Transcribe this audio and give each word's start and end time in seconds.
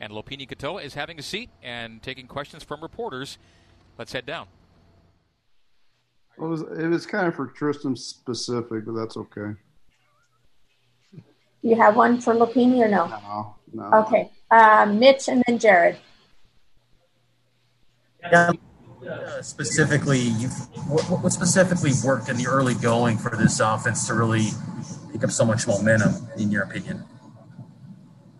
And 0.00 0.12
Lopini 0.12 0.48
Katoa 0.48 0.84
is 0.84 0.94
having 0.94 1.18
a 1.18 1.22
seat 1.22 1.50
and 1.62 2.02
taking 2.02 2.26
questions 2.26 2.62
from 2.62 2.80
reporters. 2.80 3.38
Let's 3.98 4.12
head 4.12 4.26
down. 4.26 4.46
It 6.36 6.42
was, 6.42 6.62
it 6.62 6.86
was 6.86 7.04
kind 7.04 7.26
of 7.26 7.34
for 7.34 7.48
Tristan 7.48 7.96
specific, 7.96 8.86
but 8.86 8.92
that's 8.92 9.16
okay. 9.16 9.54
You 11.62 11.74
have 11.76 11.96
one 11.96 12.20
for 12.20 12.34
Lopini 12.34 12.78
or 12.78 12.88
no? 12.88 13.06
No, 13.06 13.56
no. 13.72 13.98
Okay. 14.04 14.30
Uh, 14.50 14.86
Mitch 14.86 15.28
and 15.28 15.42
then 15.46 15.58
Jared. 15.58 15.98
Yeah, 18.22 18.52
uh, 19.08 19.42
specifically, 19.42 20.18
you 20.18 20.48
what, 20.88 21.04
what 21.22 21.32
specifically 21.32 21.92
worked 22.04 22.28
in 22.28 22.36
the 22.36 22.46
early 22.46 22.74
going 22.74 23.16
for 23.18 23.34
this 23.36 23.60
offense 23.60 24.06
to 24.06 24.14
really 24.14 24.48
pick 25.12 25.24
up 25.24 25.30
so 25.30 25.44
much 25.44 25.66
momentum, 25.66 26.14
in 26.36 26.50
your 26.50 26.64
opinion? 26.64 27.04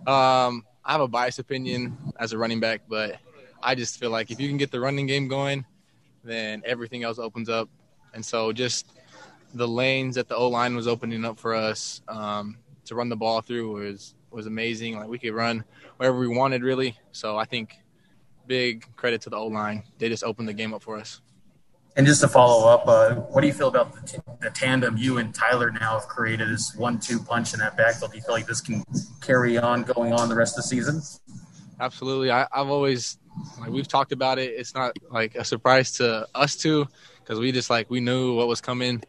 Um, 0.06 0.64
I 0.88 0.92
have 0.92 1.02
a 1.02 1.06
biased 1.06 1.38
opinion 1.38 1.98
as 2.18 2.32
a 2.32 2.38
running 2.38 2.60
back, 2.60 2.80
but 2.88 3.18
I 3.62 3.74
just 3.74 4.00
feel 4.00 4.08
like 4.08 4.30
if 4.30 4.40
you 4.40 4.48
can 4.48 4.56
get 4.56 4.70
the 4.70 4.80
running 4.80 5.06
game 5.06 5.28
going, 5.28 5.66
then 6.24 6.62
everything 6.64 7.02
else 7.02 7.18
opens 7.18 7.50
up. 7.50 7.68
And 8.14 8.24
so 8.24 8.52
just 8.54 8.90
the 9.52 9.68
lanes 9.68 10.14
that 10.14 10.28
the 10.28 10.34
O 10.34 10.48
line 10.48 10.74
was 10.74 10.88
opening 10.88 11.26
up 11.26 11.38
for 11.38 11.54
us 11.54 12.00
um, 12.08 12.56
to 12.86 12.94
run 12.94 13.10
the 13.10 13.16
ball 13.16 13.42
through 13.42 13.70
was 13.72 14.14
was 14.30 14.46
amazing. 14.46 14.96
Like 14.96 15.08
we 15.08 15.18
could 15.18 15.34
run 15.34 15.62
wherever 15.98 16.18
we 16.18 16.26
wanted, 16.26 16.62
really. 16.62 16.98
So 17.12 17.36
I 17.36 17.44
think 17.44 17.74
big 18.46 18.86
credit 18.96 19.20
to 19.22 19.30
the 19.30 19.36
O 19.36 19.46
line. 19.46 19.82
They 19.98 20.08
just 20.08 20.24
opened 20.24 20.48
the 20.48 20.54
game 20.54 20.72
up 20.72 20.82
for 20.82 20.96
us. 20.96 21.20
And 21.96 22.06
just 22.06 22.22
to 22.22 22.28
follow 22.28 22.66
up, 22.66 22.88
uh, 22.88 23.14
what 23.14 23.42
do 23.42 23.46
you 23.46 23.52
feel 23.52 23.68
about 23.68 23.92
the, 23.92 24.22
the, 24.40 24.50
tandem 24.50 24.96
you 24.96 25.18
and 25.18 25.34
Tyler 25.34 25.70
now 25.70 25.98
have 25.98 26.08
created 26.08 26.50
is 26.50 26.74
one-two 26.76 27.18
punch 27.20 27.54
in 27.54 27.60
that 27.60 27.76
backfield? 27.76 28.12
Do 28.12 28.16
you 28.16 28.22
feel 28.22 28.34
like 28.34 28.46
this 28.46 28.60
can 28.60 28.82
carry 29.20 29.58
on 29.58 29.82
going 29.82 30.12
on 30.12 30.28
the 30.28 30.34
rest 30.34 30.58
of 30.58 30.64
the 30.64 30.68
season? 30.68 31.02
Absolutely. 31.80 32.30
I, 32.30 32.46
I've 32.52 32.68
always 32.68 33.18
like 33.60 33.70
we've 33.70 33.88
talked 33.88 34.12
about 34.12 34.38
it. 34.38 34.54
It's 34.56 34.74
not 34.74 34.96
like 35.10 35.36
a 35.36 35.44
surprise 35.44 35.92
to 35.92 36.26
us 36.34 36.56
two 36.56 36.88
because 37.20 37.38
we 37.38 37.52
just 37.52 37.70
like 37.70 37.90
we 37.90 38.00
knew 38.00 38.34
what 38.34 38.48
was 38.48 38.60
coming. 38.60 39.02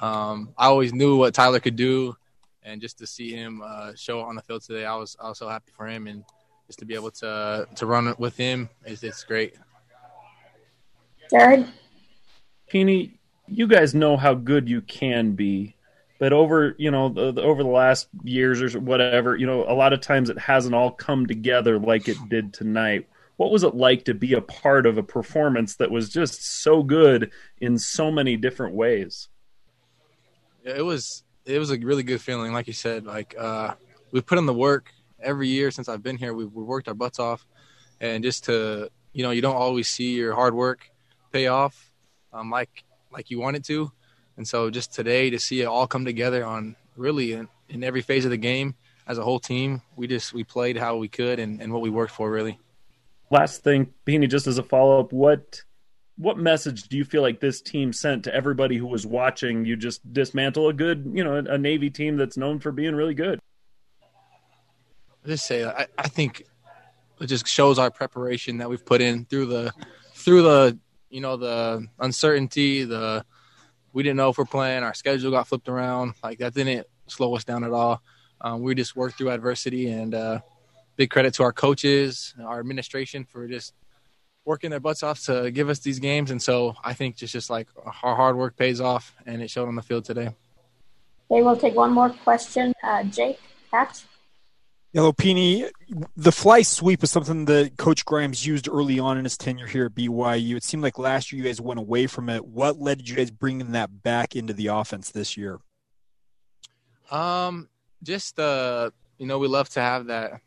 Um, 0.00 0.52
I 0.56 0.66
always 0.66 0.92
knew 0.92 1.16
what 1.16 1.34
Tyler 1.34 1.60
could 1.60 1.76
do, 1.76 2.16
and 2.62 2.80
just 2.80 2.98
to 2.98 3.06
see 3.06 3.32
him 3.32 3.62
uh, 3.64 3.92
show 3.94 4.20
on 4.20 4.34
the 4.34 4.42
field 4.42 4.62
today, 4.62 4.84
I 4.84 4.96
was 4.96 5.16
I 5.22 5.28
was 5.28 5.38
so 5.38 5.48
happy 5.48 5.72
for 5.76 5.86
him, 5.86 6.06
and 6.06 6.24
just 6.66 6.78
to 6.80 6.84
be 6.84 6.94
able 6.94 7.10
to 7.12 7.68
to 7.76 7.86
run 7.86 8.12
with 8.18 8.36
him, 8.36 8.68
it's, 8.84 9.02
it's 9.02 9.22
great. 9.24 9.54
Jared. 11.30 11.68
Peeny, 12.72 13.15
you 13.48 13.66
guys 13.66 13.94
know 13.94 14.16
how 14.16 14.34
good 14.34 14.68
you 14.68 14.80
can 14.80 15.32
be, 15.32 15.76
but 16.18 16.32
over 16.32 16.74
you 16.78 16.90
know 16.90 17.08
the, 17.08 17.32
the, 17.32 17.42
over 17.42 17.62
the 17.62 17.68
last 17.68 18.08
years 18.22 18.74
or 18.74 18.80
whatever, 18.80 19.36
you 19.36 19.46
know, 19.46 19.64
a 19.64 19.74
lot 19.74 19.92
of 19.92 20.00
times 20.00 20.30
it 20.30 20.38
hasn't 20.38 20.74
all 20.74 20.90
come 20.90 21.26
together 21.26 21.78
like 21.78 22.08
it 22.08 22.16
did 22.28 22.52
tonight. 22.52 23.08
What 23.36 23.50
was 23.50 23.64
it 23.64 23.74
like 23.74 24.06
to 24.06 24.14
be 24.14 24.32
a 24.32 24.40
part 24.40 24.86
of 24.86 24.96
a 24.96 25.02
performance 25.02 25.76
that 25.76 25.90
was 25.90 26.08
just 26.08 26.62
so 26.62 26.82
good 26.82 27.30
in 27.60 27.78
so 27.78 28.10
many 28.10 28.36
different 28.36 28.74
ways? 28.74 29.28
It 30.64 30.84
was 30.84 31.22
it 31.44 31.58
was 31.58 31.70
a 31.70 31.78
really 31.78 32.02
good 32.02 32.20
feeling. 32.20 32.52
Like 32.52 32.66
you 32.66 32.72
said, 32.72 33.04
like 33.04 33.34
uh, 33.38 33.74
we 34.10 34.20
put 34.20 34.38
in 34.38 34.46
the 34.46 34.54
work 34.54 34.90
every 35.20 35.48
year 35.48 35.70
since 35.70 35.88
I've 35.88 36.02
been 36.02 36.16
here. 36.16 36.34
We've, 36.34 36.52
we've 36.52 36.66
worked 36.66 36.88
our 36.88 36.94
butts 36.94 37.18
off, 37.18 37.46
and 38.00 38.24
just 38.24 38.44
to 38.44 38.90
you 39.12 39.22
know, 39.22 39.30
you 39.30 39.40
don't 39.40 39.56
always 39.56 39.88
see 39.88 40.14
your 40.14 40.34
hard 40.34 40.54
work 40.54 40.90
pay 41.32 41.46
off 41.46 41.90
um, 42.36 42.50
like 42.50 42.84
like 43.16 43.30
you 43.30 43.40
wanted 43.40 43.64
to. 43.64 43.90
And 44.36 44.46
so 44.46 44.70
just 44.70 44.92
today 44.92 45.30
to 45.30 45.38
see 45.38 45.62
it 45.62 45.64
all 45.64 45.86
come 45.86 46.04
together 46.04 46.44
on 46.44 46.76
really 46.94 47.32
in, 47.32 47.48
in, 47.70 47.82
every 47.82 48.02
phase 48.02 48.24
of 48.24 48.30
the 48.30 48.36
game 48.36 48.74
as 49.08 49.18
a 49.18 49.22
whole 49.22 49.40
team, 49.40 49.80
we 49.96 50.06
just 50.06 50.34
we 50.34 50.44
played 50.44 50.76
how 50.76 50.96
we 50.96 51.08
could 51.08 51.38
and, 51.38 51.60
and 51.60 51.72
what 51.72 51.80
we 51.80 51.90
worked 51.90 52.12
for 52.12 52.30
really. 52.30 52.58
Last 53.30 53.64
thing, 53.64 53.92
Beanie, 54.06 54.28
just 54.28 54.46
as 54.46 54.58
a 54.58 54.62
follow 54.62 55.00
up, 55.00 55.12
what 55.12 55.62
what 56.18 56.38
message 56.38 56.84
do 56.84 56.96
you 56.96 57.04
feel 57.04 57.22
like 57.22 57.40
this 57.40 57.60
team 57.60 57.92
sent 57.92 58.24
to 58.24 58.34
everybody 58.34 58.76
who 58.76 58.86
was 58.86 59.06
watching 59.06 59.64
you 59.64 59.76
just 59.76 60.00
dismantle 60.12 60.68
a 60.68 60.72
good, 60.72 61.10
you 61.12 61.24
know, 61.24 61.36
a 61.36 61.58
Navy 61.58 61.90
team 61.90 62.16
that's 62.16 62.36
known 62.36 62.58
for 62.58 62.72
being 62.72 62.94
really 62.94 63.14
good? 63.14 63.38
I 65.24 65.28
just 65.28 65.46
say 65.46 65.64
I, 65.64 65.86
I 65.98 66.08
think 66.08 66.44
it 67.20 67.26
just 67.26 67.46
shows 67.46 67.78
our 67.78 67.90
preparation 67.90 68.58
that 68.58 68.68
we've 68.68 68.84
put 68.84 69.00
in 69.00 69.24
through 69.24 69.46
the 69.46 69.72
through 70.14 70.42
the 70.42 70.78
you 71.10 71.20
know 71.20 71.36
the 71.36 71.86
uncertainty, 71.98 72.84
the 72.84 73.24
we 73.92 74.02
didn't 74.02 74.16
know 74.16 74.30
if 74.30 74.38
we're 74.38 74.44
playing, 74.44 74.82
our 74.82 74.94
schedule 74.94 75.30
got 75.30 75.48
flipped 75.48 75.68
around. 75.68 76.14
Like 76.22 76.38
that 76.38 76.54
didn't 76.54 76.86
slow 77.06 77.34
us 77.34 77.44
down 77.44 77.64
at 77.64 77.72
all. 77.72 78.02
Um, 78.40 78.62
we 78.62 78.74
just 78.74 78.94
worked 78.94 79.16
through 79.16 79.30
adversity, 79.30 79.90
and 79.90 80.14
uh, 80.14 80.40
big 80.96 81.10
credit 81.10 81.34
to 81.34 81.42
our 81.42 81.52
coaches, 81.52 82.34
our 82.44 82.60
administration 82.60 83.24
for 83.24 83.46
just 83.48 83.72
working 84.44 84.70
their 84.70 84.80
butts 84.80 85.02
off 85.02 85.24
to 85.24 85.50
give 85.50 85.68
us 85.68 85.80
these 85.80 85.98
games. 85.98 86.30
And 86.30 86.40
so 86.40 86.74
I 86.84 86.94
think 86.94 87.16
just 87.16 87.32
just 87.32 87.50
like 87.50 87.68
our 88.02 88.14
hard 88.14 88.36
work 88.36 88.56
pays 88.56 88.80
off, 88.80 89.14
and 89.26 89.42
it 89.42 89.50
showed 89.50 89.68
on 89.68 89.74
the 89.74 89.82
field 89.82 90.04
today. 90.04 90.34
Okay, 91.30 91.42
we'll 91.42 91.56
take 91.56 91.74
one 91.74 91.92
more 91.92 92.10
question. 92.10 92.72
Uh, 92.82 93.02
Jake 93.04 93.40
Hatch. 93.72 94.02
Yellow 94.92 95.12
Peeny, 95.12 95.68
the 96.16 96.32
fly 96.32 96.62
sweep 96.62 97.02
was 97.02 97.10
something 97.10 97.44
that 97.46 97.76
Coach 97.76 98.04
Grimes 98.04 98.46
used 98.46 98.68
early 98.68 98.98
on 98.98 99.18
in 99.18 99.24
his 99.24 99.36
tenure 99.36 99.66
here 99.66 99.86
at 99.86 99.94
BYU. 99.94 100.56
It 100.56 100.64
seemed 100.64 100.82
like 100.82 100.98
last 100.98 101.32
year 101.32 101.42
you 101.42 101.48
guys 101.48 101.60
went 101.60 101.78
away 101.78 102.06
from 102.06 102.28
it. 102.28 102.46
What 102.46 102.80
led 102.80 103.06
you 103.06 103.16
guys 103.16 103.30
bringing 103.30 103.72
that 103.72 104.02
back 104.02 104.34
into 104.34 104.54
the 104.54 104.68
offense 104.68 105.10
this 105.10 105.36
year? 105.36 105.58
Um, 107.10 107.68
just 108.02 108.38
uh, 108.38 108.90
you 109.18 109.26
know, 109.26 109.38
we 109.38 109.48
love 109.48 109.68
to 109.70 109.80
have 109.80 110.06
that 110.06 110.40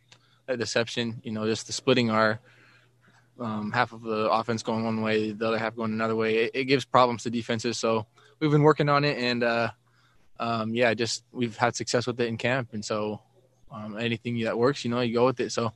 that 0.47 0.57
deception. 0.57 1.21
You 1.23 1.31
know, 1.31 1.45
just 1.45 1.67
the 1.67 1.73
splitting 1.73 2.09
our 2.09 2.39
um, 3.39 3.71
half 3.71 3.93
of 3.93 4.01
the 4.01 4.29
offense 4.29 4.63
going 4.63 4.83
one 4.83 5.01
way, 5.01 5.31
the 5.31 5.47
other 5.47 5.59
half 5.59 5.75
going 5.75 5.93
another 5.93 6.15
way. 6.15 6.37
It, 6.37 6.51
it 6.53 6.63
gives 6.65 6.85
problems 6.85 7.23
to 7.23 7.29
defenses. 7.29 7.77
So 7.77 8.07
we've 8.39 8.51
been 8.51 8.63
working 8.63 8.89
on 8.89 9.05
it, 9.05 9.17
and 9.17 9.43
uh, 9.43 9.71
um, 10.39 10.73
yeah, 10.73 10.93
just 10.93 11.23
we've 11.31 11.55
had 11.55 11.75
success 11.75 12.07
with 12.07 12.19
it 12.19 12.27
in 12.27 12.37
camp, 12.37 12.69
and 12.73 12.83
so 12.83 13.21
um, 13.71 13.97
anything 13.97 14.39
that 14.41 14.57
works, 14.57 14.83
you 14.83 14.91
know, 14.91 15.01
you 15.01 15.13
go 15.13 15.25
with 15.25 15.39
it. 15.39 15.51
So, 15.51 15.71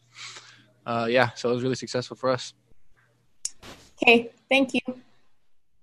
uh, 0.86 1.08
yeah, 1.10 1.32
so 1.36 1.50
it 1.52 1.54
was 1.54 1.64
really 1.64 1.76
successful 1.76 2.18
for 2.18 2.30
us. 2.30 2.54
Okay, 4.02 4.32
thank 4.50 4.74
you. 4.74 4.82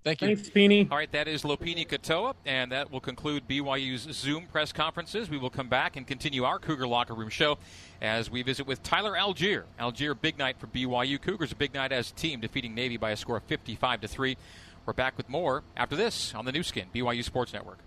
Thank 0.03 0.22
you. 0.22 0.28
Thanks, 0.34 0.48
Peeny. 0.48 0.91
All 0.91 0.97
right, 0.97 1.12
that 1.12 1.28
is 1.28 1.43
Lopini 1.43 1.87
Katoa, 1.87 2.34
and 2.47 2.72
that 2.72 2.91
will 2.91 3.00
conclude 3.00 3.47
BYU's 3.47 4.09
Zoom 4.12 4.47
press 4.47 4.72
conferences. 4.72 5.28
We 5.28 5.37
will 5.37 5.50
come 5.50 5.69
back 5.69 5.97
and 5.97 6.06
continue 6.06 6.44
our 6.44 6.59
Cougar 6.59 6.87
Locker 6.87 7.12
Room 7.12 7.28
show 7.28 7.59
as 8.00 8.31
we 8.31 8.42
visit 8.42 8.66
with 8.66 8.82
Tyler 8.82 9.12
Allgeier. 9.12 9.65
Allgeier, 9.78 10.19
big 10.19 10.38
night 10.38 10.56
for 10.59 10.69
BYU. 10.69 11.21
Cougars, 11.21 11.53
a 11.53 11.56
big 11.56 11.75
night 11.75 11.92
as 11.92 12.10
a 12.10 12.15
team, 12.15 12.41
defeating 12.41 12.75
Navy 12.75 12.97
by 12.97 13.10
a 13.10 13.16
score 13.16 13.37
of 13.37 13.42
55 13.44 14.00
to 14.00 14.09
3. 14.09 14.38
We're 14.87 14.94
back 14.94 15.19
with 15.19 15.28
more 15.28 15.65
after 15.77 15.97
this 15.97 16.34
on 16.34 16.47
the 16.47 16.53
Nu 16.53 16.62
Skin, 16.62 16.87
BYU 16.94 17.22
Sports 17.22 17.53
Network. 17.53 17.78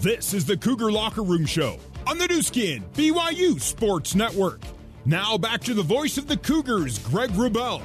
This 0.00 0.32
is 0.32 0.46
the 0.46 0.56
Cougar 0.56 0.90
Locker 0.90 1.22
Room 1.22 1.44
Show 1.44 1.76
on 2.06 2.16
the 2.16 2.26
Nu 2.26 2.40
Skin, 2.40 2.82
BYU 2.94 3.60
Sports 3.60 4.14
Network. 4.14 4.62
Now 5.04 5.36
back 5.36 5.60
to 5.64 5.74
the 5.74 5.82
voice 5.82 6.16
of 6.16 6.26
the 6.26 6.38
Cougars, 6.38 6.98
Greg 7.00 7.28
Wrubell. 7.32 7.82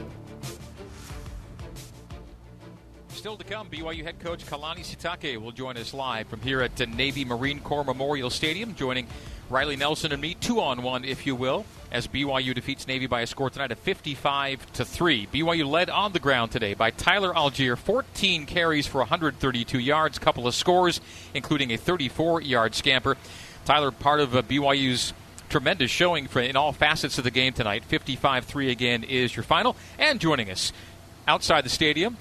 Still 3.25 3.37
to 3.37 3.43
come, 3.43 3.71
BYU 3.71 4.03
head 4.03 4.19
coach 4.19 4.45
Kalani 4.45 4.81
Sitake 4.81 5.41
will 5.41 5.51
join 5.51 5.77
us 5.77 5.95
live 5.95 6.27
from 6.27 6.41
here 6.41 6.61
at 6.61 6.87
Navy 6.87 7.25
Marine 7.25 7.59
Corps 7.59 7.83
Memorial 7.83 8.29
Stadium, 8.29 8.75
joining 8.75 9.07
Riley 9.49 9.75
Nelson 9.75 10.11
and 10.11 10.21
me, 10.21 10.35
two 10.35 10.61
on 10.61 10.83
one, 10.83 11.03
if 11.03 11.25
you 11.25 11.35
will, 11.35 11.65
as 11.91 12.07
BYU 12.07 12.53
defeats 12.53 12.87
Navy 12.87 13.07
by 13.07 13.21
a 13.21 13.25
score 13.25 13.49
tonight 13.49 13.71
of 13.71 13.79
55 13.79 14.71
to 14.73 14.85
3. 14.85 15.25
BYU 15.33 15.65
led 15.67 15.89
on 15.89 16.13
the 16.13 16.19
ground 16.19 16.51
today 16.51 16.75
by 16.75 16.91
Tyler 16.91 17.33
Allgeier, 17.33 17.75
14 17.75 18.45
carries 18.45 18.85
for 18.85 18.99
132 18.99 19.79
yards, 19.79 20.19
couple 20.19 20.45
of 20.45 20.53
scores, 20.53 21.01
including 21.33 21.73
a 21.73 21.77
34 21.77 22.43
yard 22.43 22.75
scamper. 22.75 23.17
Tyler, 23.65 23.89
part 23.89 24.19
of 24.19 24.35
uh, 24.35 24.43
BYU's 24.43 25.13
tremendous 25.49 25.89
showing 25.89 26.27
for, 26.27 26.41
in 26.41 26.55
all 26.55 26.73
facets 26.73 27.17
of 27.17 27.23
the 27.23 27.31
game 27.31 27.53
tonight. 27.53 27.85
55 27.85 28.45
3 28.45 28.69
again 28.69 29.03
is 29.03 29.35
your 29.35 29.41
final. 29.41 29.75
And 29.97 30.19
joining 30.19 30.51
us 30.51 30.71
outside 31.27 31.65
the 31.65 31.69
stadium, 31.69 32.17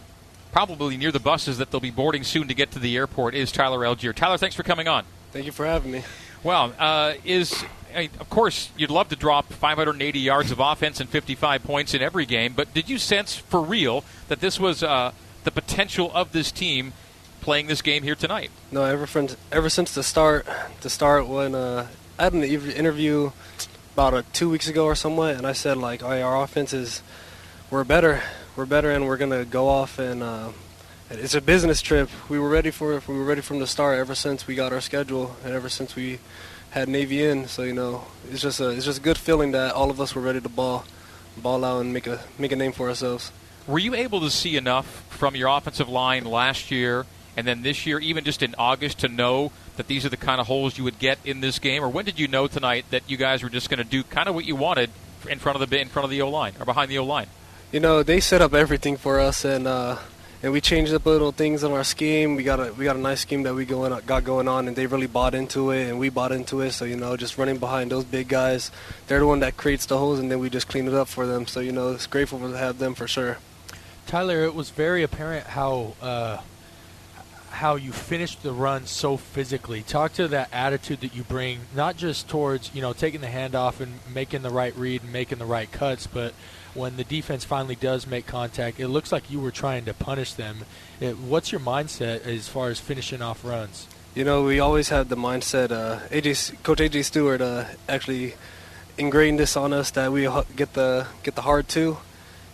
probably 0.54 0.96
near 0.96 1.10
the 1.10 1.18
buses 1.18 1.58
that 1.58 1.72
they'll 1.72 1.80
be 1.80 1.90
boarding 1.90 2.22
soon 2.22 2.46
to 2.46 2.54
get 2.54 2.70
to 2.70 2.78
the 2.78 2.96
airport, 2.96 3.34
is 3.34 3.50
Tyler 3.50 3.80
Allgeier. 3.80 4.14
Tyler, 4.14 4.38
thanks 4.38 4.54
for 4.54 4.62
coming 4.62 4.86
on. 4.86 5.04
Thank 5.32 5.46
you 5.46 5.52
for 5.52 5.66
having 5.66 5.90
me. 5.90 6.04
Well, 6.44 6.72
uh, 6.78 7.14
is 7.24 7.64
I 7.92 8.02
mean, 8.02 8.10
of 8.20 8.30
course 8.30 8.70
you'd 8.76 8.90
love 8.90 9.08
to 9.08 9.16
drop 9.16 9.52
580 9.52 10.20
yards 10.20 10.52
of 10.52 10.60
offense 10.60 11.00
and 11.00 11.10
55 11.10 11.64
points 11.64 11.92
in 11.92 12.02
every 12.02 12.24
game, 12.24 12.52
but 12.54 12.72
did 12.72 12.88
you 12.88 12.98
sense 12.98 13.34
for 13.34 13.60
real 13.60 14.04
that 14.28 14.38
this 14.38 14.60
was 14.60 14.84
uh, 14.84 15.10
the 15.42 15.50
potential 15.50 16.12
of 16.14 16.30
this 16.30 16.52
team 16.52 16.92
playing 17.40 17.66
this 17.66 17.82
game 17.82 18.04
here 18.04 18.14
tonight? 18.14 18.52
No, 18.70 18.84
ever 18.84 19.08
since 19.08 19.36
ever 19.50 19.68
since 19.68 19.92
the 19.92 20.04
start, 20.04 20.46
the 20.82 20.90
start 20.90 21.26
when 21.26 21.56
uh, 21.56 21.88
I 22.16 22.22
had 22.22 22.32
an 22.32 22.44
interview 22.44 23.32
about 23.94 24.14
a, 24.14 24.22
two 24.32 24.50
weeks 24.50 24.68
ago 24.68 24.84
or 24.84 24.94
somewhat, 24.94 25.34
and 25.34 25.48
I 25.48 25.52
said 25.52 25.78
like, 25.78 26.04
oh, 26.04 26.22
our 26.22 26.40
offense 26.40 26.72
is 26.72 27.02
we're 27.72 27.82
better, 27.82 28.22
we're 28.56 28.66
better, 28.66 28.90
and 28.90 29.06
we're 29.06 29.16
gonna 29.16 29.44
go 29.44 29.68
off 29.68 29.98
and 29.98 30.22
uh, 30.22 30.50
it's 31.10 31.34
a 31.34 31.40
business 31.40 31.82
trip. 31.82 32.08
We 32.28 32.38
were 32.38 32.48
ready 32.48 32.70
for 32.70 32.94
it. 32.94 33.06
We 33.06 33.16
were 33.16 33.24
ready 33.24 33.40
from 33.40 33.58
the 33.58 33.66
start. 33.66 33.98
Ever 33.98 34.14
since 34.14 34.46
we 34.46 34.54
got 34.54 34.72
our 34.72 34.80
schedule, 34.80 35.36
and 35.44 35.52
ever 35.52 35.68
since 35.68 35.94
we 35.94 36.18
had 36.70 36.88
Navy 36.88 37.24
in, 37.24 37.46
so 37.46 37.62
you 37.62 37.72
know, 37.72 38.04
it's 38.30 38.42
just 38.42 38.60
a 38.60 38.70
it's 38.70 38.84
just 38.84 38.98
a 38.98 39.02
good 39.02 39.18
feeling 39.18 39.52
that 39.52 39.74
all 39.74 39.90
of 39.90 40.00
us 40.00 40.14
were 40.14 40.22
ready 40.22 40.40
to 40.40 40.48
ball, 40.48 40.84
ball 41.36 41.64
out 41.64 41.80
and 41.80 41.92
make 41.92 42.06
a 42.06 42.20
make 42.38 42.52
a 42.52 42.56
name 42.56 42.72
for 42.72 42.88
ourselves. 42.88 43.32
Were 43.66 43.78
you 43.78 43.94
able 43.94 44.20
to 44.20 44.30
see 44.30 44.56
enough 44.56 45.04
from 45.08 45.36
your 45.36 45.48
offensive 45.48 45.88
line 45.88 46.24
last 46.24 46.70
year 46.70 47.06
and 47.36 47.46
then 47.46 47.62
this 47.62 47.86
year, 47.86 47.98
even 47.98 48.24
just 48.24 48.42
in 48.42 48.54
August, 48.58 49.00
to 49.00 49.08
know 49.08 49.50
that 49.76 49.88
these 49.88 50.04
are 50.04 50.08
the 50.08 50.16
kind 50.16 50.40
of 50.40 50.46
holes 50.46 50.78
you 50.78 50.84
would 50.84 50.98
get 50.98 51.18
in 51.24 51.40
this 51.40 51.58
game? 51.58 51.82
Or 51.82 51.88
when 51.88 52.04
did 52.04 52.18
you 52.18 52.28
know 52.28 52.46
tonight 52.46 52.84
that 52.90 53.10
you 53.10 53.16
guys 53.16 53.42
were 53.42 53.48
just 53.48 53.70
going 53.70 53.78
to 53.78 53.84
do 53.84 54.04
kind 54.04 54.28
of 54.28 54.34
what 54.34 54.44
you 54.44 54.54
wanted 54.54 54.90
in 55.28 55.38
front 55.38 55.60
of 55.60 55.68
the 55.68 55.80
in 55.80 55.88
front 55.88 56.04
of 56.04 56.10
the 56.10 56.22
O 56.22 56.30
line 56.30 56.52
or 56.60 56.64
behind 56.64 56.90
the 56.90 56.98
O 56.98 57.04
line? 57.04 57.26
You 57.72 57.80
know, 57.80 58.02
they 58.02 58.20
set 58.20 58.40
up 58.40 58.54
everything 58.54 58.96
for 58.96 59.18
us, 59.18 59.44
and 59.44 59.66
uh, 59.66 59.98
and 60.42 60.52
we 60.52 60.60
changed 60.60 60.92
up 60.92 61.06
little 61.06 61.32
things 61.32 61.64
in 61.64 61.72
our 61.72 61.84
scheme. 61.84 62.36
We 62.36 62.42
got 62.44 62.60
a 62.60 62.72
we 62.72 62.84
got 62.84 62.96
a 62.96 63.00
nice 63.00 63.20
scheme 63.20 63.44
that 63.44 63.54
we 63.54 63.64
going 63.64 63.98
got 64.04 64.24
going 64.24 64.46
on, 64.46 64.68
and 64.68 64.76
they 64.76 64.86
really 64.86 65.06
bought 65.06 65.34
into 65.34 65.70
it, 65.70 65.88
and 65.88 65.98
we 65.98 66.10
bought 66.10 66.32
into 66.32 66.60
it. 66.60 66.72
So 66.72 66.84
you 66.84 66.96
know, 66.96 67.16
just 67.16 67.38
running 67.38 67.58
behind 67.58 67.90
those 67.90 68.04
big 68.04 68.28
guys, 68.28 68.70
they're 69.06 69.20
the 69.20 69.26
one 69.26 69.40
that 69.40 69.56
creates 69.56 69.86
the 69.86 69.98
holes, 69.98 70.18
and 70.18 70.30
then 70.30 70.38
we 70.38 70.50
just 70.50 70.68
clean 70.68 70.86
it 70.86 70.94
up 70.94 71.08
for 71.08 71.26
them. 71.26 71.46
So 71.46 71.60
you 71.60 71.72
know, 71.72 71.92
it's 71.92 72.06
grateful 72.06 72.38
to 72.40 72.56
have 72.56 72.78
them 72.78 72.94
for 72.94 73.08
sure. 73.08 73.38
Tyler, 74.06 74.44
it 74.44 74.54
was 74.54 74.70
very 74.70 75.02
apparent 75.02 75.46
how 75.46 75.94
uh, 76.02 76.38
how 77.54 77.76
you 77.76 77.92
finished 77.92 78.42
the 78.42 78.52
run 78.52 78.84
so 78.84 79.16
physically. 79.16 79.82
Talk 79.82 80.12
to 80.14 80.28
that 80.28 80.48
attitude 80.52 81.00
that 81.00 81.14
you 81.14 81.22
bring, 81.22 81.60
not 81.74 81.96
just 81.96 82.28
towards 82.28 82.74
you 82.74 82.82
know 82.82 82.92
taking 82.92 83.22
the 83.22 83.28
handoff 83.28 83.80
and 83.80 83.94
making 84.12 84.42
the 84.42 84.50
right 84.50 84.76
read 84.76 85.02
and 85.02 85.12
making 85.12 85.38
the 85.38 85.46
right 85.46 85.72
cuts, 85.72 86.06
but 86.06 86.34
when 86.74 86.96
the 86.96 87.04
defense 87.04 87.44
finally 87.44 87.76
does 87.76 88.06
make 88.06 88.26
contact, 88.26 88.80
it 88.80 88.88
looks 88.88 89.12
like 89.12 89.30
you 89.30 89.40
were 89.40 89.50
trying 89.50 89.84
to 89.84 89.94
punish 89.94 90.34
them. 90.34 90.64
It, 91.00 91.18
what's 91.18 91.52
your 91.52 91.60
mindset 91.60 92.26
as 92.26 92.48
far 92.48 92.68
as 92.68 92.80
finishing 92.80 93.22
off 93.22 93.44
runs? 93.44 93.86
You 94.14 94.24
know, 94.24 94.44
we 94.44 94.60
always 94.60 94.90
have 94.90 95.08
the 95.08 95.16
mindset. 95.16 95.70
Uh, 95.70 96.00
AJ, 96.08 96.62
Coach 96.62 96.78
AJ 96.78 97.04
Steward 97.04 97.42
uh, 97.42 97.64
actually 97.88 98.34
ingrained 98.96 99.38
this 99.38 99.56
on 99.56 99.72
us 99.72 99.90
that 99.92 100.12
we 100.12 100.28
get 100.54 100.74
the 100.74 101.06
get 101.22 101.34
the 101.34 101.42
hard 101.42 101.68
two, 101.68 101.98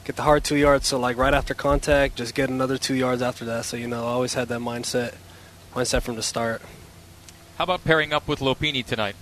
get 0.04 0.16
the 0.16 0.22
hard 0.22 0.44
two 0.44 0.56
yards. 0.56 0.88
So 0.88 0.98
like 0.98 1.16
right 1.16 1.34
after 1.34 1.52
contact, 1.52 2.16
just 2.16 2.34
get 2.34 2.48
another 2.48 2.78
two 2.78 2.94
yards 2.94 3.20
after 3.20 3.44
that. 3.44 3.66
So 3.66 3.76
you 3.76 3.88
know, 3.88 4.04
I 4.04 4.08
always 4.08 4.34
had 4.34 4.48
that 4.48 4.60
mindset, 4.60 5.16
mindset 5.74 6.02
from 6.02 6.16
the 6.16 6.22
start. 6.22 6.62
How 7.58 7.64
about 7.64 7.84
pairing 7.84 8.12
up 8.14 8.26
with 8.26 8.40
Lopini 8.40 8.84
tonight? 8.84 9.16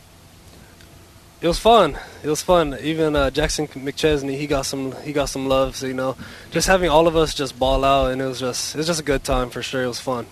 It 1.40 1.46
was 1.46 1.58
fun. 1.58 1.96
It 2.25 2.29
was 2.29 2.43
fun. 2.43 2.76
Even 2.81 3.14
uh, 3.14 3.31
Jackson 3.31 3.69
McChesney, 3.69 4.37
he 4.37 4.49
got 4.49 4.62
some 4.62 4.93
he 5.02 5.12
got 5.12 5.26
some 5.26 5.46
love. 5.46 5.76
So 5.76 5.87
you 5.87 5.94
know, 5.94 6.17
just 6.50 6.67
having 6.67 6.90
all 6.90 7.06
of 7.06 7.17
us 7.17 7.32
just 7.32 7.58
ball 7.58 7.85
out, 7.85 8.11
and 8.11 8.20
it 8.20 8.26
was 8.26 8.40
just 8.40 8.75
it 8.75 8.79
was 8.79 8.88
just 8.88 9.00
a 9.00 9.05
good 9.05 9.23
time 9.23 9.50
for 9.50 9.62
sure. 9.62 9.85
It 9.85 9.88
was 9.88 10.00
fun. 10.00 10.26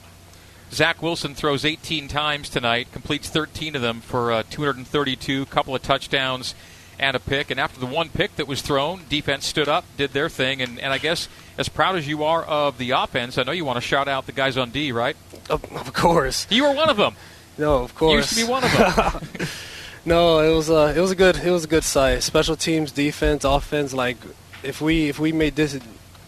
Zach 0.73 1.01
Wilson 1.01 1.37
throws 1.37 1.65
18 1.65 2.09
times 2.09 2.49
tonight, 2.49 2.89
completes 2.91 3.29
13 3.29 3.77
of 3.77 3.83
them 3.83 4.01
for 4.01 4.33
uh, 4.33 4.43
232, 4.51 5.47
couple 5.47 5.77
of 5.77 5.83
touchdowns 5.83 6.57
and 6.99 7.17
a 7.17 7.21
pick. 7.21 7.53
And 7.53 7.61
after 7.61 7.79
the 7.79 7.87
one 7.87 8.09
pick 8.09 8.35
that 8.35 8.49
was 8.49 8.63
thrown, 8.63 9.03
defense 9.09 9.47
stood 9.47 9.69
up, 9.69 9.85
did 9.97 10.11
their 10.11 10.29
thing, 10.29 10.61
and, 10.61 10.81
and 10.81 10.93
I 10.93 10.99
guess 10.99 11.29
as 11.57 11.69
proud 11.69 11.95
as 11.97 12.09
you 12.09 12.25
are 12.25 12.43
of 12.43 12.79
the 12.79 12.91
offense, 12.91 13.39
I 13.39 13.45
know 13.45 13.53
you 13.53 13.65
want 13.65 13.77
to 13.77 13.81
shout 13.81 14.09
out 14.09 14.27
the 14.27 14.33
guys 14.33 14.57
on 14.57 14.71
D, 14.71 14.91
right? 14.91 15.17
Of, 15.49 15.65
of 15.73 15.93
course. 15.93 16.49
You 16.51 16.65
were 16.65 16.75
one 16.75 16.91
of 16.91 16.97
them. 16.97 17.15
No, 17.59 17.85
of 17.85 17.95
course. 17.95 18.11
You 18.11 18.17
used 18.17 18.31
to 18.31 18.37
be 18.37 18.51
one 18.51 18.65
of 18.65 19.31
them. 19.39 19.49
No, 20.07 20.39
it 20.39 20.55
was 20.55 20.71
uh, 20.71 20.95
it 20.97 21.01
was 21.01 21.11
a 21.11 21.17
good 21.17 21.37
it 21.37 21.51
was 21.51 21.65
a 21.65 21.67
good 21.67 21.83
sight. 21.83 22.23
Special 22.23 22.55
teams, 22.55 22.93
defense, 22.93 23.43
offense. 23.43 23.93
Like 23.93 24.17
if 24.63 24.81
we 24.81 25.09
if 25.09 25.19
we 25.19 25.33
made 25.33 25.57
this, 25.57 25.77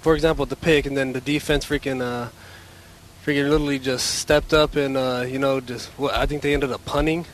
for 0.01 0.17
example, 0.17 0.47
the 0.47 0.57
pick, 0.57 0.85
and 0.85 0.97
then 0.97 1.13
the 1.13 1.21
defense 1.21 1.65
freaking 1.65 2.03
uh, 2.03 2.31
freaking 3.25 3.49
literally 3.49 3.79
just 3.79 4.17
stepped 4.17 4.53
up 4.53 4.75
and 4.75 4.97
uh, 4.97 5.25
you 5.27 5.39
know 5.39 5.61
just 5.61 5.97
well, 5.97 6.11
I 6.13 6.27
think 6.27 6.43
they 6.43 6.55
ended 6.55 6.73
up 6.73 6.85
punting, 6.87 7.27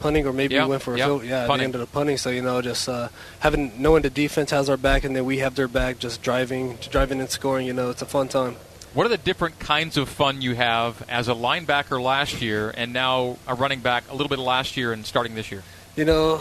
punting, 0.00 0.26
or 0.26 0.32
maybe 0.32 0.54
Yep, 0.54 0.64
we 0.64 0.70
went 0.70 0.82
for 0.82 0.94
a 0.94 0.98
yep, 0.98 1.06
field. 1.06 1.24
Yeah, 1.24 1.46
punting. 1.46 1.58
they 1.58 1.64
ended 1.66 1.80
up 1.82 1.92
punting. 1.92 2.16
So 2.16 2.30
you 2.30 2.40
know 2.40 2.62
just 2.62 2.88
uh, 2.88 3.10
having 3.40 3.82
knowing 3.82 4.00
the 4.00 4.08
defense 4.08 4.52
has 4.52 4.70
our 4.70 4.78
back, 4.78 5.04
and 5.04 5.14
then 5.14 5.26
we 5.26 5.38
have 5.38 5.54
their 5.54 5.68
back, 5.68 5.98
just 5.98 6.22
driving 6.22 6.76
driving 6.90 7.20
and 7.20 7.28
scoring. 7.28 7.66
You 7.66 7.74
know, 7.74 7.90
it's 7.90 8.00
a 8.00 8.06
fun 8.06 8.28
time. 8.28 8.56
What 8.94 9.04
are 9.04 9.10
the 9.10 9.18
different 9.18 9.58
kinds 9.58 9.98
of 9.98 10.08
fun 10.08 10.40
you 10.40 10.54
have 10.54 11.06
as 11.10 11.28
a 11.28 11.34
linebacker 11.34 12.02
last 12.02 12.40
year 12.40 12.74
and 12.74 12.92
now 12.92 13.36
a 13.46 13.54
running 13.54 13.80
back 13.80 14.04
a 14.08 14.12
little 14.12 14.30
bit 14.30 14.38
last 14.38 14.78
year 14.78 14.92
and 14.94 15.04
starting 15.04 15.34
this 15.34 15.52
year? 15.52 15.62
You 15.96 16.04
know, 16.04 16.40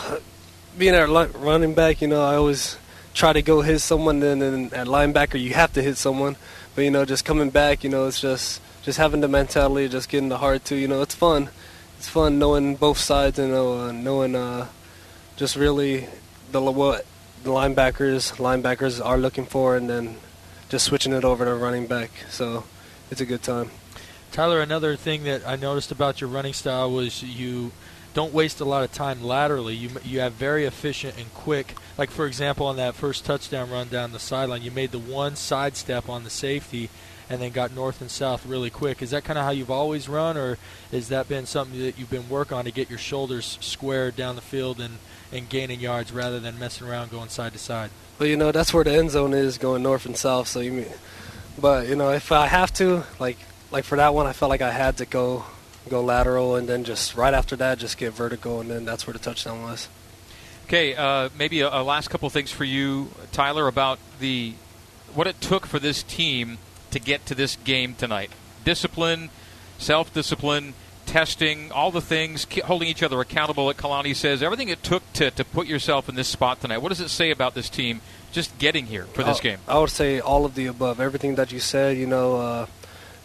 being 0.77 0.93
li- 0.93 1.27
running 1.35 1.73
back, 1.73 2.01
you 2.01 2.07
know, 2.07 2.23
I 2.23 2.35
always 2.35 2.77
try 3.13 3.33
to 3.33 3.41
go 3.41 3.61
hit 3.61 3.79
someone, 3.79 4.21
and 4.23 4.41
then 4.41 4.65
at 4.73 4.87
linebacker, 4.87 5.39
you 5.39 5.53
have 5.53 5.73
to 5.73 5.81
hit 5.81 5.97
someone. 5.97 6.35
But 6.75 6.83
you 6.83 6.91
know, 6.91 7.05
just 7.05 7.25
coming 7.25 7.49
back, 7.49 7.83
you 7.83 7.89
know, 7.89 8.07
it's 8.07 8.21
just 8.21 8.61
just 8.83 8.97
having 8.97 9.21
the 9.21 9.27
mentality, 9.27 9.89
just 9.89 10.09
getting 10.09 10.29
the 10.29 10.37
heart 10.37 10.65
to, 10.65 10.75
you 10.75 10.87
know, 10.87 11.01
it's 11.01 11.15
fun. 11.15 11.49
It's 11.97 12.07
fun 12.07 12.39
knowing 12.39 12.75
both 12.75 12.97
sides, 12.97 13.37
you 13.37 13.47
know, 13.47 13.77
uh, 13.77 13.91
knowing 13.91 14.35
uh, 14.35 14.67
just 15.35 15.55
really 15.55 16.07
the 16.51 16.61
what 16.61 17.05
the 17.43 17.49
linebackers 17.49 18.37
linebackers 18.37 19.03
are 19.05 19.17
looking 19.17 19.45
for, 19.45 19.75
and 19.75 19.89
then 19.89 20.17
just 20.69 20.85
switching 20.85 21.13
it 21.13 21.25
over 21.25 21.43
to 21.45 21.55
running 21.55 21.87
back. 21.87 22.11
So 22.29 22.63
it's 23.11 23.21
a 23.21 23.25
good 23.25 23.43
time. 23.43 23.71
Tyler, 24.31 24.61
another 24.61 24.95
thing 24.95 25.23
that 25.23 25.47
I 25.47 25.55
noticed 25.55 25.91
about 25.91 26.21
your 26.21 26.29
running 26.29 26.53
style 26.53 26.91
was 26.91 27.23
you 27.23 27.71
don't 28.13 28.33
waste 28.33 28.59
a 28.59 28.65
lot 28.65 28.83
of 28.83 28.91
time 28.91 29.23
laterally. 29.23 29.75
You 29.75 29.89
you 30.03 30.19
have 30.19 30.33
very 30.33 30.65
efficient 30.65 31.17
and 31.17 31.33
quick. 31.33 31.75
Like 31.97 32.11
for 32.11 32.25
example, 32.25 32.67
on 32.67 32.77
that 32.77 32.95
first 32.95 33.25
touchdown 33.25 33.69
run 33.69 33.87
down 33.87 34.11
the 34.11 34.19
sideline, 34.19 34.61
you 34.61 34.71
made 34.71 34.91
the 34.91 34.99
one 34.99 35.35
sidestep 35.35 36.09
on 36.09 36.23
the 36.23 36.29
safety, 36.29 36.89
and 37.29 37.41
then 37.41 37.51
got 37.51 37.73
north 37.73 38.01
and 38.01 38.09
south 38.09 38.45
really 38.45 38.69
quick. 38.69 39.01
Is 39.01 39.11
that 39.11 39.23
kind 39.23 39.37
of 39.37 39.45
how 39.45 39.51
you've 39.51 39.71
always 39.71 40.09
run, 40.09 40.37
or 40.37 40.57
has 40.91 41.09
that 41.09 41.27
been 41.27 41.45
something 41.45 41.79
that 41.79 41.97
you've 41.99 42.09
been 42.09 42.29
working 42.29 42.57
on 42.57 42.65
to 42.65 42.71
get 42.71 42.89
your 42.89 42.99
shoulders 42.99 43.57
squared 43.61 44.15
down 44.15 44.35
the 44.35 44.41
field 44.41 44.79
and 44.79 44.97
and 45.31 45.47
gaining 45.47 45.79
yards 45.79 46.11
rather 46.11 46.39
than 46.39 46.57
messing 46.57 46.87
around 46.87 47.11
going 47.11 47.29
side 47.29 47.53
to 47.53 47.59
side? 47.59 47.91
Well, 48.17 48.27
you 48.27 48.37
know 48.37 48.51
that's 48.51 48.73
where 48.73 48.83
the 48.83 48.91
end 48.91 49.11
zone 49.11 49.33
is, 49.33 49.57
going 49.57 49.83
north 49.83 50.05
and 50.05 50.17
south. 50.17 50.47
So 50.47 50.59
you 50.59 50.71
mean, 50.71 50.87
but 51.59 51.87
you 51.87 51.95
know 51.95 52.11
if 52.11 52.31
I 52.31 52.47
have 52.47 52.73
to, 52.73 53.03
like 53.19 53.37
like 53.71 53.83
for 53.83 53.97
that 53.97 54.13
one, 54.13 54.25
I 54.25 54.33
felt 54.33 54.49
like 54.49 54.61
I 54.61 54.71
had 54.71 54.97
to 54.97 55.05
go 55.05 55.45
go 55.89 56.01
lateral, 56.01 56.55
and 56.55 56.67
then 56.67 56.83
just 56.83 57.15
right 57.15 57.33
after 57.33 57.55
that, 57.55 57.79
just 57.79 57.97
get 57.97 58.13
vertical, 58.13 58.61
and 58.61 58.69
then 58.69 58.85
that's 58.85 59.07
where 59.07 59.13
the 59.13 59.19
touchdown 59.19 59.61
was. 59.61 59.87
Okay, 60.65 60.95
uh, 60.95 61.29
maybe 61.37 61.61
a, 61.61 61.69
a 61.69 61.81
last 61.81 62.09
couple 62.09 62.29
things 62.29 62.51
for 62.51 62.63
you, 62.63 63.09
Tyler, 63.31 63.67
about 63.67 63.99
the 64.19 64.53
what 65.15 65.25
it 65.25 65.41
took 65.41 65.65
for 65.65 65.79
this 65.79 66.03
team 66.03 66.57
to 66.91 66.99
get 66.99 67.25
to 67.25 67.35
this 67.35 67.55
game 67.63 67.95
tonight. 67.95 68.31
Discipline, 68.63 69.29
self-discipline, 69.79 70.73
testing, 71.05 71.71
all 71.71 71.89
the 71.89 72.01
things, 72.01 72.45
holding 72.65 72.87
each 72.87 73.01
other 73.01 73.19
accountable. 73.19 73.65
Like 73.65 73.77
Kalani 73.77 74.15
says, 74.15 74.43
everything 74.43 74.69
it 74.69 74.83
took 74.83 75.01
to, 75.13 75.31
to 75.31 75.43
put 75.43 75.65
yourself 75.65 76.07
in 76.07 76.15
this 76.15 76.27
spot 76.27 76.61
tonight. 76.61 76.79
What 76.79 76.89
does 76.89 77.01
it 77.01 77.09
say 77.09 77.31
about 77.31 77.55
this 77.55 77.69
team 77.69 78.01
just 78.31 78.55
getting 78.59 78.85
here 78.85 79.05
for 79.05 79.23
this 79.23 79.39
I- 79.39 79.43
game? 79.43 79.57
I 79.67 79.79
would 79.79 79.89
say 79.89 80.19
all 80.19 80.45
of 80.45 80.53
the 80.53 80.67
above. 80.67 80.99
Everything 80.99 81.35
that 81.35 81.51
you 81.51 81.59
said, 81.59 81.97
you 81.97 82.05
know, 82.05 82.35
uh, 82.35 82.65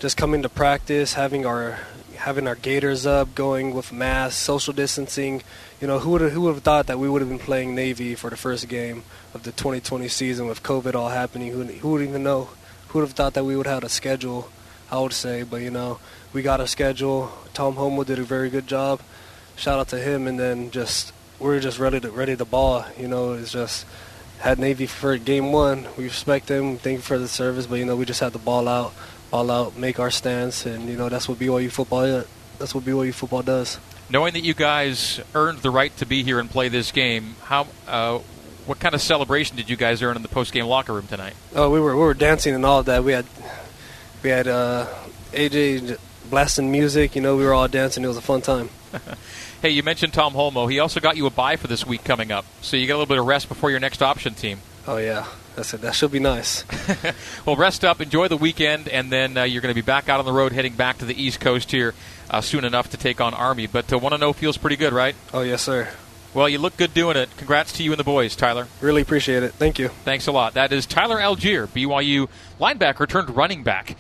just 0.05 0.19
coming 0.19 0.43
to 0.43 0.51
practice, 0.51 1.15
having 1.15 1.47
our 1.47 1.79
having 2.17 2.47
our 2.47 2.57
gaiters 2.57 3.07
up, 3.07 3.35
going 3.35 3.73
with 3.73 3.91
masks, 3.91 4.37
social 4.37 4.75
distancing. 4.75 5.43
You 5.81 5.87
know, 5.87 5.99
who 5.99 6.11
would 6.11 6.31
who 6.31 6.43
would 6.43 6.57
have 6.57 6.63
thought 6.63 6.89
that 6.89 6.99
we 6.99 7.09
would 7.09 7.23
have 7.23 7.31
been 7.31 7.39
playing 7.39 7.75
Navy 7.75 8.15
for 8.15 8.29
the 8.29 8.37
first 8.37 8.69
game 8.69 9.03
of 9.33 9.45
the 9.45 9.53
2020 9.53 10.07
season 10.09 10.47
with 10.47 10.63
COVID 10.63 10.95
all 10.95 11.09
happening? 11.09 11.53
Who 11.53 11.65
who 11.65 11.93
would 11.93 12.03
even 12.03 12.23
know? 12.23 12.51
Who 12.89 12.99
would 12.99 13.07
have 13.07 13.17
thought 13.17 13.33
that 13.33 13.47
we 13.47 13.57
would 13.57 13.65
have 13.67 13.77
had 13.77 13.85
a 13.85 13.89
schedule? 13.89 14.51
I 14.91 15.01
would 15.01 15.15
say, 15.15 15.43
but 15.43 15.63
you 15.63 15.71
know, 15.71 16.01
we 16.35 16.43
got 16.43 16.61
a 16.61 16.67
schedule. 16.67 17.33
Tom 17.55 17.77
Holmoe 17.77 18.05
did 18.05 18.19
a 18.19 18.25
very 18.25 18.51
good 18.51 18.67
job. 18.67 19.01
Shout 19.57 19.79
out 19.79 19.89
to 19.89 19.99
him, 19.99 20.27
and 20.27 20.39
then 20.39 20.71
just 20.71 21.15
we're 21.39 21.61
just 21.61 21.79
ready 21.79 21.99
to 22.01 22.11
ready 22.11 22.37
to 22.37 22.45
ball. 22.45 22.85
You 23.01 23.09
know, 23.09 23.33
it's 23.33 23.53
just 23.53 23.87
had 24.41 24.59
Navy 24.59 24.85
for 24.85 25.17
game 25.17 25.51
one. 25.51 25.87
We 25.97 26.05
respect 26.05 26.49
them. 26.49 26.77
Thank 26.77 26.97
you 26.97 27.03
for 27.03 27.19
the 27.19 27.27
service, 27.27 27.67
but 27.67 27.77
you 27.77 27.87
know 27.87 27.97
we 27.97 28.05
just 28.05 28.21
had 28.21 28.35
to 28.35 28.39
ball 28.39 28.69
out, 28.69 28.93
ball 29.35 29.51
out, 29.51 29.77
make 29.77 29.99
our 29.99 30.13
stance, 30.13 30.65
and 30.65 30.89
you 30.89 30.97
know 30.97 31.09
that's 31.09 31.29
what 31.29 31.39
BYU 31.39 31.69
football. 31.71 32.23
That's 32.59 32.73
what 32.73 32.85
BYU 32.85 33.13
football 33.13 33.43
does. 33.43 33.81
Knowing 34.09 34.33
that 34.35 34.45
you 34.45 34.55
guys 34.55 35.21
earned 35.35 35.59
the 35.59 35.71
right 35.71 35.97
to 35.97 36.07
be 36.07 36.23
here 36.23 36.39
and 36.39 36.49
play 36.49 36.69
this 36.69 36.93
game, 36.93 37.35
how 37.43 37.67
uh, 37.89 38.19
what 38.67 38.79
kind 38.79 38.95
of 38.95 39.03
celebration 39.03 39.57
did 39.57 39.69
you 39.69 39.77
guys 39.77 40.03
earn 40.03 40.15
in 40.15 40.23
the 40.23 40.29
post-game 40.29 40.67
locker 40.67 40.93
room 40.93 41.09
tonight? 41.09 41.35
Oh, 41.53 41.69
we 41.69 41.81
were 41.81 41.97
we 41.97 42.03
were 42.03 42.15
dancing 42.15 42.55
and 42.55 42.65
all 42.65 42.79
of 42.79 42.87
that. 42.87 43.03
We 43.03 43.11
had 43.11 43.27
we 44.23 44.31
had 44.31 44.47
uh, 44.47 44.87
AJ 45.33 45.99
blasting 46.31 46.71
music. 46.71 47.17
You 47.17 47.23
know, 47.23 47.35
we 47.37 47.45
were 47.45 47.55
all 47.55 47.67
dancing. 47.67 48.05
It 48.05 48.09
was 48.09 48.17
a 48.17 48.23
fun 48.23 48.41
time. 48.41 48.71
Hey, 49.65 49.71
you 49.71 49.83
mentioned 49.83 50.13
Tom 50.13 50.35
Holmoe. 50.35 50.71
He 50.71 50.79
also 50.79 51.01
got 51.01 51.17
you 51.17 51.25
a 51.25 51.31
bye 51.31 51.57
for 51.57 51.69
this 51.69 51.87
week 51.87 52.05
coming 52.05 52.31
up, 52.31 52.45
so 52.61 52.77
you 52.77 52.87
get 52.87 52.93
a 52.93 52.99
little 52.99 53.07
bit 53.07 53.19
of 53.19 53.25
rest 53.25 53.49
before 53.49 53.71
your 53.71 53.81
next 53.81 54.03
option 54.03 54.35
team. 54.35 54.59
Oh 54.87 54.99
yeah, 54.99 55.25
that's 55.55 55.75
it. 55.75 55.81
That 55.81 55.95
should 55.95 56.13
be 56.13 56.21
nice. 56.21 56.65
Well, 57.47 57.57
rest 57.57 57.85
up, 57.85 58.01
enjoy 58.01 58.29
the 58.29 58.39
weekend, 58.39 58.89
and 58.89 59.13
then 59.13 59.37
uh, 59.37 59.43
you're 59.43 59.61
going 59.61 59.75
to 59.75 59.81
be 59.81 59.85
back 59.85 60.09
out 60.09 60.19
on 60.19 60.25
the 60.25 60.33
road 60.33 60.53
heading 60.53 60.75
back 60.75 60.97
to 60.99 61.05
the 61.05 61.21
East 61.23 61.41
Coast 61.41 61.71
here 61.71 61.93
uh, 62.31 62.41
soon 62.41 62.65
enough 62.65 62.91
to 62.91 62.97
take 62.97 63.21
on 63.21 63.35
Army. 63.35 63.67
But 63.67 63.93
uh, 63.93 63.99
1 63.99 64.19
0 64.19 64.33
feels 64.33 64.57
pretty 64.57 64.77
good, 64.77 64.95
right? 64.95 65.15
Oh 65.35 65.43
yes, 65.43 65.61
sir. 65.61 65.89
Well, 66.33 66.49
you 66.49 66.59
look 66.59 66.77
good 66.77 66.95
doing 66.95 67.17
it. 67.17 67.29
Congrats 67.37 67.73
to 67.75 67.83
you 67.85 67.93
and 67.93 68.01
the 68.01 68.05
boys, 68.05 68.35
Tyler. 68.35 68.67
Really 68.81 69.03
appreciate 69.03 69.43
it. 69.43 69.53
Thank 69.55 69.79
you. 69.79 69.89
Thanks 70.05 70.27
a 70.27 70.33
lot. 70.33 70.55
That 70.55 70.73
is 70.73 70.85
Tyler 70.85 71.19
Allgeier, 71.19 71.69
BYU 71.69 72.29
linebacker 72.59 73.09
turned 73.09 73.37
running 73.37 73.63
back. 73.63 73.97